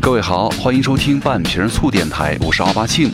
[0.00, 3.10] 各位好，欢迎收听半瓶醋电台，我是奥巴庆。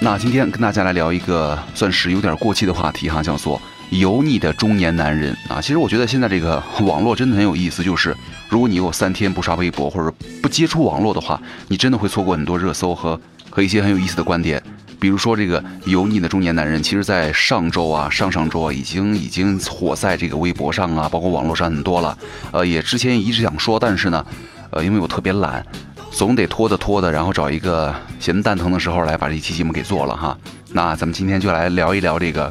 [0.00, 3.60] 那今天跟大家来聊一个算是有点过气的话题哈，叫做
[3.90, 5.60] 油腻的中年男人啊。
[5.60, 8.14] 其实我觉得现在这个网络真的很有意思，就是
[8.48, 13.18] 如果你有三天不刷微博或者不接触网络的话，你真的会错过很多热搜和
[13.48, 14.62] 和一些很有意思的观点。
[15.04, 22.16] 比如说这个油腻的中年男人，其实在上周啊、上上周啊，已经已经火在这个微博上啊，包括网络上很多了。
[22.52, 24.24] 呃，也之前一直想说，但是呢，
[24.70, 25.62] 呃，因为我特别懒，
[26.10, 30.38] 总得拖着拖着，然后找一个闲蛋疼的时候来把这期节目给做了哈。
[30.72, 32.50] 那咱们今天就来聊一聊这个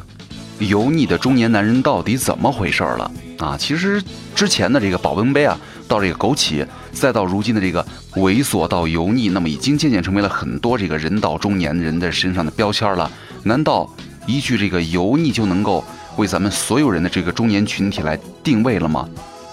[0.58, 3.56] 油腻的中年男人到底怎么回事了啊？
[3.58, 4.02] 其实
[4.34, 5.58] 之前的这个保温杯啊。
[5.86, 13.08] 到这个枸杞，再到如今的这个猥琐到油腻，那么已经渐渐成为了很多这个人到中年人的身上的标签了。
[13.42, 13.86] 难道
[14.26, 15.84] 一句这个油腻就能够
[16.16, 19.06] 为咱们所有人的这个中年群体来定位了吗？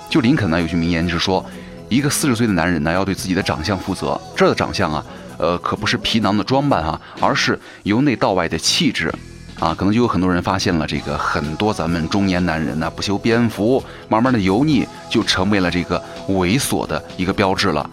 [0.09, 1.45] 就林肯呢有句名言就是说，
[1.89, 4.19] 一个四十岁的男人呢要对自己的长相负责。
[4.33, 5.05] 这儿的长相啊，
[5.37, 9.13] 呃，可不是皮囊的装扮啊，而是由内到外的气质。
[9.61, 17.87] 啊，可能就有很多人发现了这个很多咱们中年男人呢不修边幅，慢慢的油腻就成为了这个猥琐的一个标志了。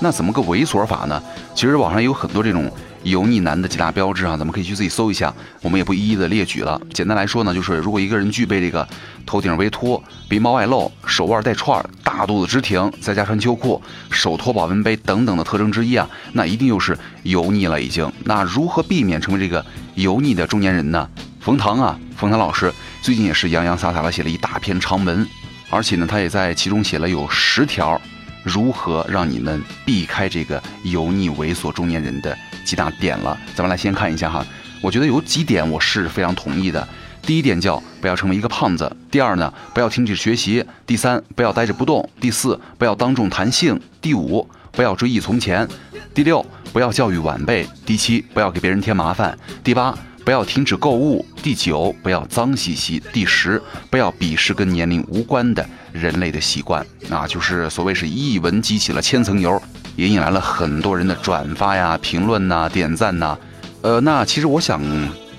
[0.00, 1.22] 那怎么个猥琐法呢？
[1.54, 6.80] 其实网上有很多这种油腻男的几大标志啊，咱们可以去自己搜一下，我们也不一一的列举了。
[6.94, 8.88] 简单来说呢，就是如果一个人具备这个
[9.26, 13.80] 头顶微秃、鼻毛外露、手腕带串、大肚子直挺，再加穿秋裤、
[14.10, 18.10] 手托保温杯等等的特征之一啊，那一定又是油腻了已经。
[18.24, 19.62] 那如何避免成为这个？
[19.94, 21.08] 油腻的中年人呢？
[21.40, 25.26] 冯唐啊，冯唐老师最近也是洋洋洒洒的写了一大篇长文，
[25.70, 28.00] 而且呢，他也在其中写了有十条，
[28.42, 33.38] 如何让你们避开这个油腻猥琐中年人的几大点了。
[33.54, 34.44] 咱们来先看一下哈，
[34.80, 36.86] 我觉得有几点我是非常同意的。
[37.22, 45.66] 第一点叫不要成为一个胖子；第二呢，不要停止学习；第三，不要呆着不动；第四，不要当众谈性；第五，不要追忆从前；
[46.12, 46.44] 第六。
[46.72, 47.64] 不要教育晚辈。
[47.86, 49.38] 第七，不要给别人添麻烦。
[49.62, 51.24] 第八，不要停止购物。
[51.40, 53.00] 第九，不要脏兮兮。
[53.12, 56.84] 第十，不要鄙视跟年龄无关的人类的习惯。
[57.08, 59.62] 啊，就是所谓是一文激起了千层油，
[59.94, 63.38] 也引来了很多人的转发呀、评论呐、点赞呐。
[63.82, 64.82] 呃，那其实我想。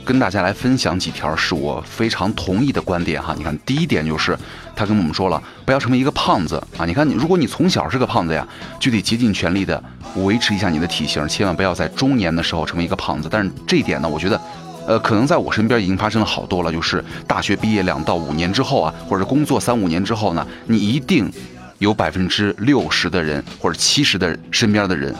[0.05, 3.33] 跟大家来分享几条是我非常同意的观点哈。
[3.35, 4.37] 你看，第一点就是
[4.75, 6.85] 他跟我们说了，不要成为一个胖子啊。
[6.85, 8.47] 你看，你如果你从小是个胖子呀，
[8.79, 9.83] 就得竭尽全力的
[10.17, 13.27] 维持一下你的体型，千万不要在中年的时候成为一个胖子。
[13.31, 14.39] 但是这一点呢，我觉得，
[14.85, 16.71] 呃，可能在我身边已经发生了好多了。
[16.71, 21.31] 就是大学毕业两到五年之后啊，或者工作三五年之后呢，你一定
[21.79, 25.13] 有百分之六十的人或者七十的身边的人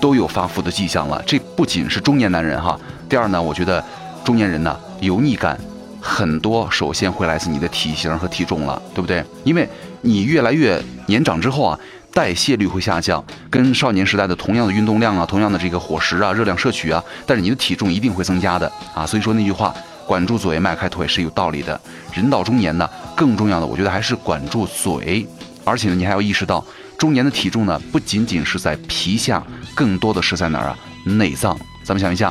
[0.00, 1.20] 都有发福的迹象了。
[1.26, 2.78] 这不仅是中年男人哈。
[3.08, 3.84] 第二呢，我觉得。
[4.28, 5.58] 中年人呢，油腻感
[6.02, 9.24] 很多，首先会来自你的体型和体重了，对不对？
[9.42, 9.66] 因为
[10.02, 11.80] 你越来越年长之后啊，
[12.12, 19.06] 代谢率会下降，跟少年时代的同样的运动量啊，同样的这个伙食啊，热量摄取啊，但是你的体重一定会增加的啊。
[19.06, 19.74] 所以说那句话，
[20.06, 21.80] 管住嘴，迈开腿是有道理的。
[22.12, 25.26] 人到中年呢，更重要的，我觉得还是管住嘴，
[25.64, 26.62] 而且呢，你还要意识到，
[26.98, 29.42] 中年的体重呢，不仅仅是在皮下，
[29.74, 30.78] 更多的是在哪儿啊？
[31.04, 31.58] 内脏。
[31.82, 32.30] 咱们想一下。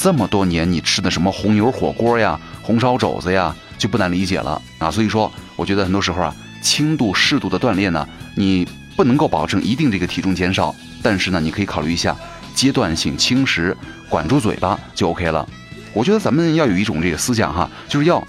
[0.00, 4.88] 这么多年你吃的什么红油火锅呀、红烧肘子呀，就不难理解了啊。
[4.88, 6.32] 所以说，我觉得很多时候啊，
[6.62, 8.64] 轻度、适度的锻炼呢，你
[8.96, 10.72] 不能够保证一定这个体重减少，
[11.02, 12.16] 但是呢，你可以考虑一下
[12.54, 13.76] 阶段性轻食，
[14.08, 15.44] 管住嘴巴就 OK 了。
[15.92, 18.22] 我觉得咱们要有一种这个思想哈，就是要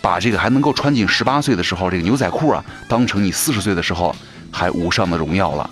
[0.00, 4.14] 把这个还能够穿进十八岁的时候这个牛仔裤啊，当成你四十岁的时候
[4.52, 5.68] 还无上的荣耀了。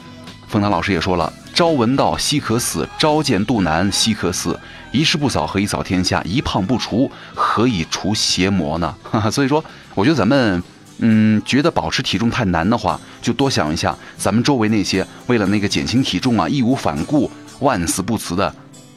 [0.49, 4.59] 凤堂老师也说了：“朝闻道，夕可死；朝见肚腩，夕可死。
[4.91, 6.21] 一事不扫，何以扫天下？
[6.25, 10.61] 一胖不除，何以除邪魔呢？”哈哈，所以说，我觉得咱们，
[10.99, 18.53] 嗯，觉得保持体重太难的话，就多想一下咱们周围那些为了那个减轻体重啊，义无反顾、万死不辞的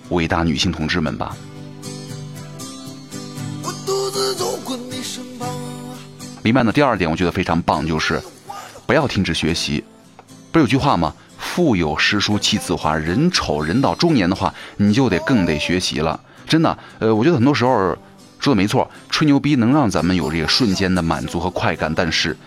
[0.10, 1.38] 伟大女性同志们吧。
[6.42, 8.20] 里面的第二点，我觉得非常棒，就是
[8.88, 9.84] 不要停止学习。
[10.52, 11.14] 不是有句话吗？
[11.58, 16.20] 腹有诗书气自华，人丑人到中年的话，你就得更得学习了。
[16.48, 17.98] 真的，呃，我觉得很多时候
[18.38, 22.38] 说的没错，吹牛逼能让咱们有这个瞬间的满足和快感，但是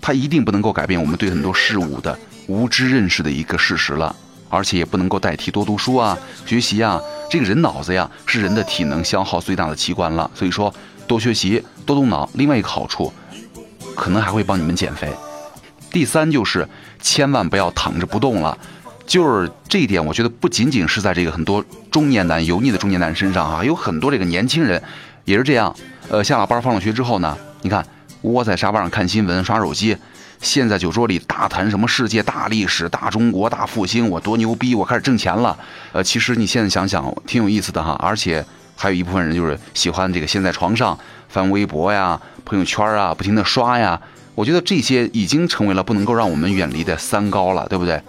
[0.00, 2.16] 它一定不能够改变我们对很多事物的
[2.46, 4.14] 无知认识的一个事实了，
[4.48, 6.16] 而且也不能够代替多读书啊、
[6.46, 7.00] 学习啊。
[7.28, 10.72] 这个人脑子呀，是人的体能消耗最大的器官了，所以说
[11.08, 12.30] 多学习、多动脑。
[12.34, 13.12] 另外一个好处，
[13.96, 15.12] 可能还会帮你们减肥。
[15.94, 16.68] 第三就是
[17.00, 18.58] 千万不要躺着不动了，
[19.06, 24.82] 就是这一点，我觉得不仅仅是在这个很多中年男油腻的中年男人身上啊，有很多这个年轻人
[25.24, 25.72] 也是这样。
[26.08, 27.86] 呃，下了班放了学之后呢，你看
[28.22, 29.96] 窝在沙发上看新闻、刷手机。
[30.40, 35.56] 现在酒桌里大谈什么世界大历史、大中国大复兴，我多牛逼，我开始挣钱了。
[35.92, 37.96] 呃，其实你现在想想，挺有意思的哈。
[38.02, 38.44] 而且
[38.74, 40.98] 还有一部分人就是喜欢这个，先在床上
[41.28, 44.00] 翻微博呀、朋友圈啊，不停的刷呀。
[44.34, 48.00] 我觉得这些已经成为了不能够让我们远离的三高了，对不对？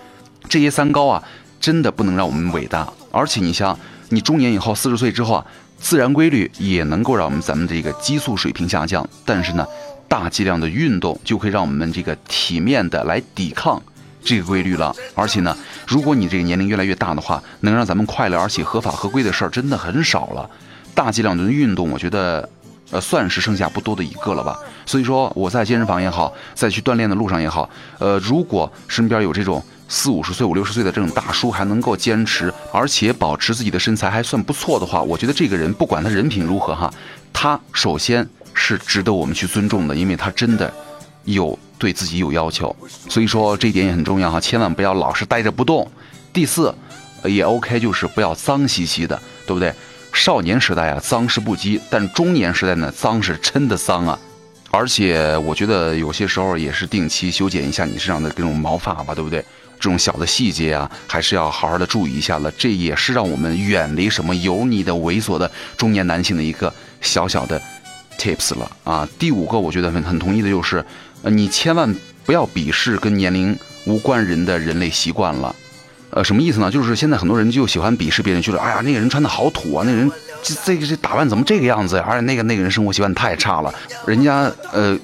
[0.49, 1.23] 这些三高啊，
[1.59, 2.87] 真的不能让我们伟大。
[3.11, 3.77] 而且你像
[4.09, 5.45] 你中年以后，四十岁之后啊，
[5.79, 9.07] 自然规律也能够让我们咱们这个激素水平下降。
[9.25, 9.65] 但是呢？
[10.07, 13.81] 大剂量的运动就可以让我们这个体面的来抵抗
[14.23, 14.95] 这个规律了。
[15.15, 15.57] 而且呢，
[15.87, 20.47] 如果你这个年龄越来越大的话，能让咱们快乐而且合法合规的事儿真的很少了。
[20.93, 22.47] 大剂量的运动，我觉得，
[22.91, 24.57] 呃，算是剩下不多的一个了吧。
[24.85, 36.93] 所以说，我在健身房也好，在去锻炼的路上也好，呃，如果身边有这种四五十岁、五六十岁的这种大叔还能够坚持，而且保持自己的身材还算不错的话，我觉得这个人不管他人品如何哈，
[37.33, 38.27] 他首先。
[38.57, 40.73] 是值得我们去尊重的，因为他真的
[41.25, 42.73] 有对自己有要求，
[43.09, 45.85] 所以说这一点也很重要哈，千万不要老是待着不动。
[46.31, 46.73] 第四，
[47.25, 49.73] 也 OK，就是不要脏兮兮的，对不对？
[50.15, 54.17] 少年时代啊，脏是不羁，但中年时代呢，脏是真的脏啊。
[54.71, 59.43] 而且我觉得有些时候也是定期修剪一下你身上的这种毛发吧，对不对？
[59.77, 62.49] 这种小的细节啊，还是要好好的注意一下了。
[62.51, 67.61] 这也是让我们远离什么油腻的猥琐的中年男性的一个小小的。
[68.17, 70.83] tips 了啊，第五个我觉得很很同意的就是，
[71.21, 75.53] 呃，你千万不要鄙视跟年龄无关人的人类习惯了，
[76.11, 76.71] 呃，什么意思呢？
[76.71, 80.09] 就是现在很多人就喜欢鄙视别人，觉得哎呀那个人穿的好土啊，那人
[80.41, 82.05] 这这个这打扮怎么这个样子呀？
[82.07, 83.73] 而且那个那个人生活习惯太差了，
[84.05, 84.97] 人家呃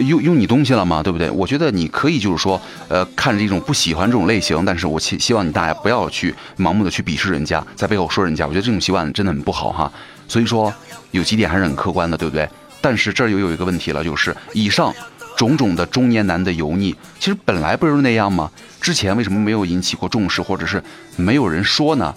[0.00, 1.02] 用用你东西了吗？
[1.02, 1.30] 对不对？
[1.30, 9.92] 我觉得你可以就是说，呃，看着这种不喜欢这种类型，但是我希希望你大家不要去盲目的去鄙视人家，在背后说人家，我觉得这种习惯真的很不好哈。
[10.26, 10.72] 所以说
[11.12, 12.48] 有几点还是很客观的，对不对？
[12.80, 14.94] 但是这儿又有一个问题了，就是以上
[15.36, 18.50] 种种的中年男的油腻，其实本来不就是那样吗？
[18.80, 20.82] 之前为什么没有引起过重视，或者是
[21.16, 22.14] 没有人说呢？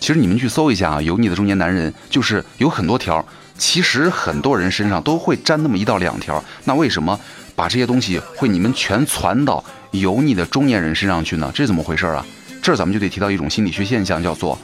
[0.00, 3.24] 其实你们去搜一下啊，油腻的中年男人就是有很多条，
[3.56, 6.42] 其实很多人身上都会沾那么一到两条。
[6.64, 7.18] 那为什么
[7.54, 9.62] 把这些东西会你们全传到
[9.92, 11.48] 油腻的中年人身上去呢？
[11.54, 12.26] 这是怎么回事啊？
[12.60, 14.58] 这儿咱们就得提到一种心理学现象，叫做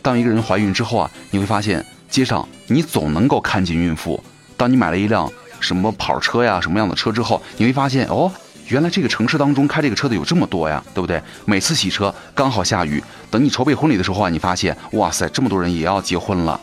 [0.00, 4.22] 当一个人怀孕之后啊，你会发现街上你总能够看见孕妇。
[4.56, 5.30] 当你买了一辆
[5.60, 8.30] 什么跑车呀，什么样的车之后，你会发现哦，
[8.68, 11.20] 原来这个城市当中开这个车的有这么多呀，对不对？
[11.44, 16.60] 每次洗车刚好下雨，等你筹备婚礼的时候啊，你发现哇塞，这么多人也要结婚了，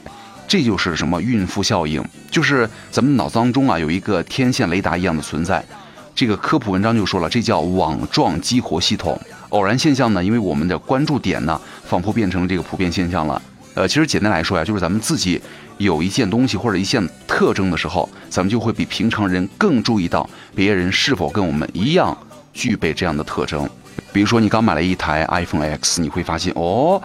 [0.47, 2.03] 这就是什么孕妇效应？
[2.29, 5.63] 就是咱们脑子当中啊有一个天线雷达一样的存在。
[6.13, 9.19] 这个科普文章就说了，这叫网状激活系统。
[9.49, 13.41] 偶然现象呢，因为我们的关注点呢，仿佛变成了这个普遍现象了。
[13.75, 15.39] 呃，其实简单来说呀，就是咱们自己
[15.77, 22.17] 有一件东西或者一件特征的时候，咱们就会比平常人更注意到别人是否跟我们一样
[22.53, 23.69] 具备这样的特征。
[24.13, 27.01] 比如说，你刚买了一台 iPhone X，你会发现，哦，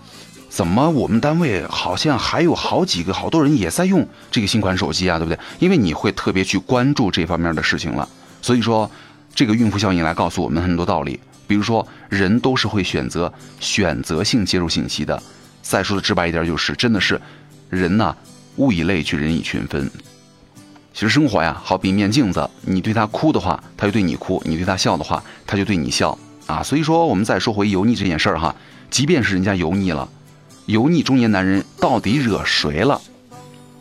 [0.49, 5.39] 怎么我们单位好像还有好几个好多人也在用这个新款手机啊，对不对？
[5.59, 8.09] 因为你会特别去关注这方面的事情了。
[8.41, 8.89] 所以说，
[9.35, 11.19] 这个孕妇效应来告诉我们很多道理。
[11.49, 15.21] 比如说，人都是会选择选择性接受信息的。
[15.63, 17.21] 再说的直白一点，就是真的是，
[17.69, 18.15] 人呐，
[18.57, 19.91] 物以类聚，人以群分。
[20.93, 26.63] 其实生活呀，好比一面镜子，你对他哭的话，他就对你哭；你对他笑的话，他就对你笑啊。
[26.63, 28.55] 所以说，我们再说回油腻这件事儿哈，
[28.91, 30.09] 即便是人家油腻了，
[30.67, 33.01] 油腻中年男人到底惹谁了？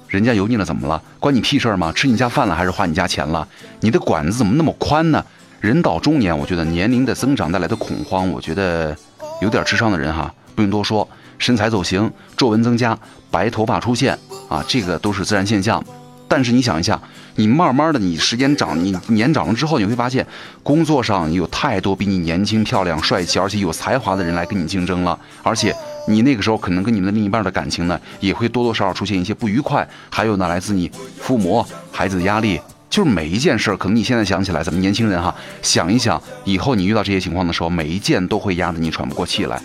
[0.08, 1.02] 人家油腻了怎么了？
[1.20, 1.92] 关你屁事儿吗？
[1.92, 3.48] 吃你家饭了还是花你家钱了？
[3.80, 5.26] 你的管子怎么那么宽呢？
[5.60, 8.96] 人到中年，我觉得年龄的增长带来的恐慌，我觉得
[9.42, 11.08] 有点智商的人哈，不用多说。
[11.40, 12.96] 身材走形，皱纹增加，
[13.32, 14.16] 白头发出现
[14.48, 15.84] 啊，这个都是自然现象。
[16.28, 17.02] 但是你想一下，
[17.38, 20.24] 你慢慢的，你时间长，你年长了之后，你会发现，
[20.62, 25.18] 工作上有太多比你年轻、漂亮、帅气，而且有才华的人来跟你竞争了。
[25.42, 25.76] 而且
[26.08, 29.88] 你那个时候可能跟你们的另一半的感情呢，也会多多少少出现一些不愉快。
[30.12, 39.60] 还有呢，来自你父母、孩子的压力，就是每一件事儿，可能你现在想起来，咱们年轻人哈，想一想，以后你遇到这些情况的时候，每一件都会压得你喘不过气来。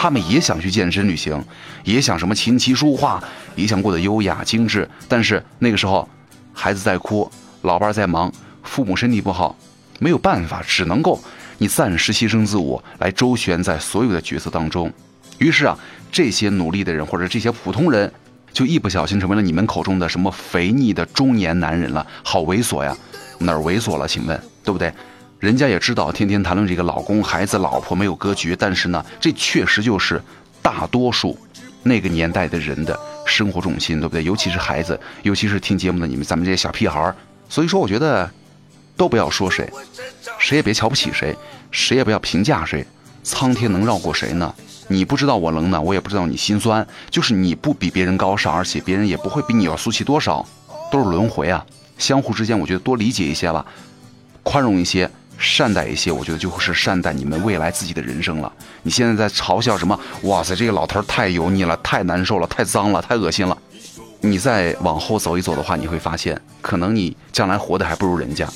[0.00, 1.44] 他们也想去健身旅行，
[1.82, 3.20] 也想什么琴棋书画，
[3.56, 4.88] 也想过得优雅精致。
[5.08, 6.08] 但是那个时候，
[6.52, 7.28] 孩子在哭，
[7.62, 9.56] 老伴在忙，父母身体不好，
[9.98, 11.20] 没有办法，只能够
[11.58, 14.88] 你暂时牺牲自我，来周旋在所有的角色当中。
[15.38, 15.76] 于是啊，
[16.12, 18.08] 这些努力的人或者这些普通人，
[18.52, 22.06] 就一不小心成为了你们口中的什么肥腻的中年男人了。
[22.22, 22.96] 好猥琐呀，
[23.40, 24.06] 哪儿猥琐了？
[24.06, 24.92] 请问，对不对？
[25.38, 30.20] 人家也知道，天天谈论这个老公、孩子、老婆没有格局，但是呢，这确实就是
[30.60, 31.38] 大多数
[31.84, 34.24] 那个年代的人的生活重心，对不对？
[34.24, 37.14] 尤其是孩子，尤其是听节目的你们，咱们这些小屁孩儿。
[37.48, 38.28] 所以说，我觉得
[38.96, 39.70] 都不要说谁，
[40.40, 41.36] 谁也别瞧不起谁，
[41.70, 42.84] 谁也不要评价谁。
[43.22, 44.52] 苍天能绕过谁呢？
[44.88, 46.84] 你不知道我冷暖，我也不知道你心酸。
[47.10, 50.44] 就是你不比别人高尚，而且别人也不会比你要俗气多少，
[50.90, 51.64] 都是轮回啊。
[51.96, 53.64] 相互之间，我觉得多理解一些吧，
[54.42, 58.52] 宽容一些，善待一些，我觉得就是善待你们未来自己的人生了。
[58.82, 59.98] 你现在在嘲笑什么？
[60.22, 63.56] 哇塞，这个老头太油腻了，太难受了，太脏了，太恶心了。
[64.20, 68.46] 你再往后走一走的话，你会发现，可能你将来活的还不如人家，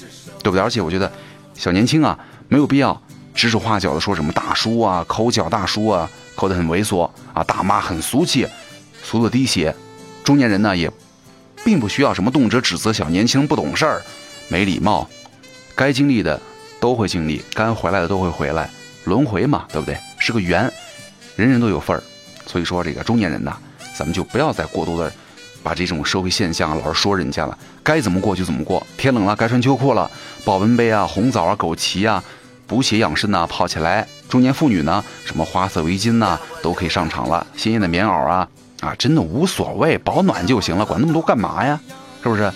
[0.43, 0.61] 对不对？
[0.61, 1.11] 而且我觉得，
[1.55, 3.01] 小年轻啊，没有必要
[3.33, 8.45] 指手画脚的说什么大叔啊，抠脚大叔啊，抠得很猥琐啊，大妈很俗气，
[9.05, 9.73] 俗的滴血。
[10.25, 10.91] 中年人呢，也
[11.65, 14.03] 并不需要什么动辄指责小年轻不懂事儿、
[14.49, 15.09] 没礼貌。
[15.75, 16.41] 该经历的
[16.83, 18.69] 都会经历，该回来的都会回来，
[19.05, 19.97] 轮回嘛，对不对？
[20.19, 20.69] 是个缘，
[21.37, 22.03] 人人都有份儿。
[22.45, 23.57] 所以说，这个中年人呐，
[23.97, 25.13] 咱们就不要再过多的。
[25.63, 28.85] 把这种社会现象老是说人家了，该怎么过就怎么过。
[28.97, 30.11] 天冷了，该穿秋裤了。
[30.45, 32.21] 保温杯啊，红枣啊，枸杞啊，
[32.67, 34.05] 补血养肾呐，泡起来。
[34.29, 37.47] 中年妇女呢，什么花色围巾呐，都可以上场了。
[37.57, 38.49] 鲜艳的棉袄啊，
[38.81, 41.79] 啊，真的无所谓，保暖就行了，管那么多干嘛呀？
[42.25, 42.53] 是不是？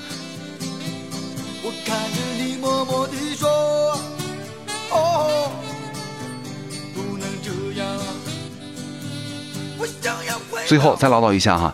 [10.66, 11.73] 最后再唠叨一下哈。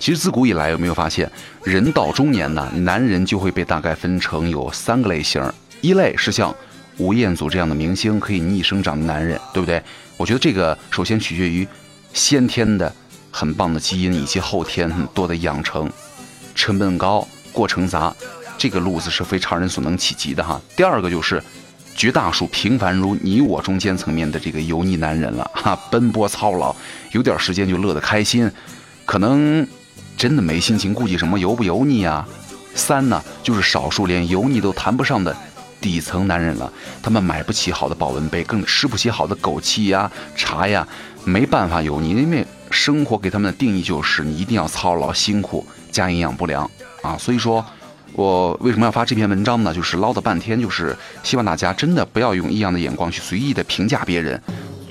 [0.00, 1.30] 其实自古以来，有没有发现，
[1.62, 5.40] 人到中年呢，男人就会被大概分成有三个类型。
[5.80, 6.52] 一类是像
[6.98, 9.80] 吴彦祖这样的明星，可以逆生长的男人，对不对？
[10.16, 11.66] 我觉得这个首先取决于
[12.12, 12.92] 先天的
[13.30, 15.88] 很棒的基因，以及后天很多的养成。
[16.56, 18.12] 成本高，过程杂，
[18.58, 20.60] 这个路子是非常人所能企及的哈。
[20.76, 21.40] 第二个就是
[21.94, 26.74] 绝大数平凡如你我中间层面的这个油腻男人了哈，奔波操劳，
[27.12, 28.50] 有点时间就乐得开心，
[29.04, 29.66] 可能。
[30.14, 32.28] 真的没心情顾及什么油不油腻啊？
[32.74, 35.34] 三呢，就是少数连油腻都谈不上的
[35.80, 36.70] 底层男人了。
[37.02, 40.86] 他们买不起好的保温杯，更吃不起好的枸杞呀、茶呀，
[41.24, 46.70] 没办法油腻，因为生活给他们的定义就是你一定要操劳辛苦加营养不良
[47.00, 47.16] 啊。
[47.18, 47.64] 所以说，
[48.14, 49.72] 我为什么要发这篇文章呢？
[49.72, 54.40] 就是唠叨半天，就是希望大家真的不要用异样的眼光去随意的评价别人，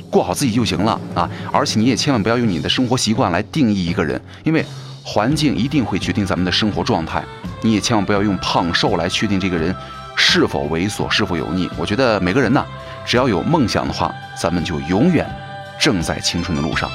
[0.10, 1.30] 过好自己就行了啊。
[1.52, 4.66] 而且你也千万不要用你的生活习惯来定义一个人，因为。
[5.04, 7.24] 环境一定会决定咱们的生活状态，
[7.64, 9.76] 你也千万不要用胖瘦来确定这个人
[10.16, 11.68] 是否猥琐、是否油腻。
[11.76, 12.64] 我觉得每个人呢，
[13.04, 15.28] 只要有梦想的话，咱们就永远
[15.80, 16.88] 正在青春的路上。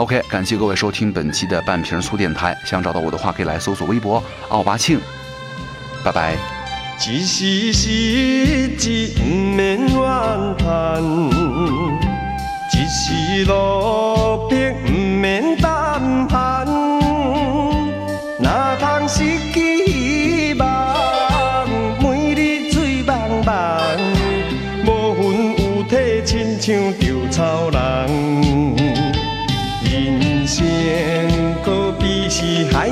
[0.00, 2.56] OK，感谢各位收听本期的半瓶醋电台。
[2.64, 4.98] 想找到我的话，可以来搜索微博奥巴庆。
[6.02, 6.38] 拜拜。
[12.92, 16.66] 是路边不免胆寒，
[18.40, 19.22] 哪通失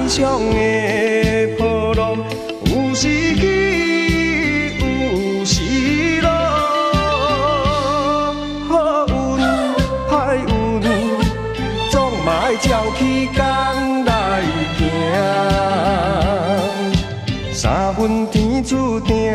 [0.09, 2.17] 上的波浪，
[2.65, 3.43] 有时起，
[4.81, 6.31] 有时落。
[8.69, 9.12] 好运
[10.09, 10.11] 歹
[10.49, 10.50] 运
[11.91, 13.00] 总嘛爱照起
[13.37, 14.09] 工来
[14.79, 14.81] 行，
[17.53, 19.35] 三分天注定，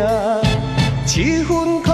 [1.06, 1.94] 七分靠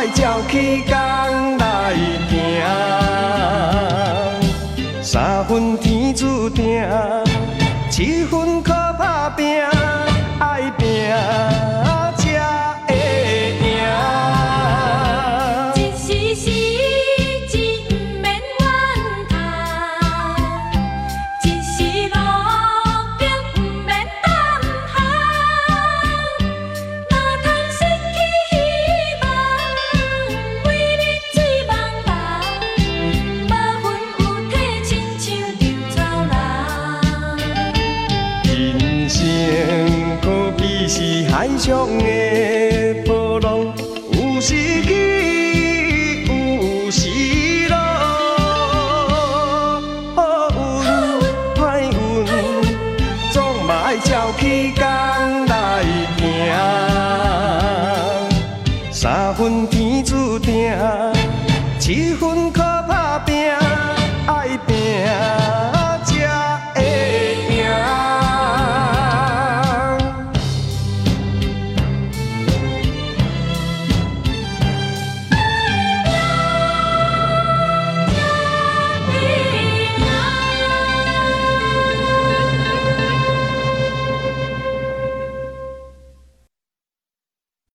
[0.00, 0.06] 爱。
[0.14, 1.92] 照起工来
[2.30, 2.32] 行，
[5.02, 6.82] 三分天注定，
[7.90, 9.62] 七分靠打拼，
[59.02, 60.70] 三分天注定
[61.78, 63.59] 七分靠打拼。